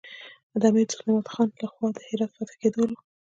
[0.59, 2.97] د امیر دوست محمد خان له خوا د هرات د فتح کېدلو.